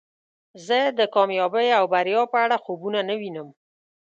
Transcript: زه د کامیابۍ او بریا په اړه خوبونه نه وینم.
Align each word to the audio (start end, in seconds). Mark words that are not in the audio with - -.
زه 0.65 0.79
د 0.99 1.01
کامیابۍ 1.15 1.67
او 1.77 1.83
بریا 1.93 2.21
په 2.31 2.37
اړه 2.45 2.57
خوبونه 2.63 2.99
نه 3.09 3.15
وینم. 3.19 3.47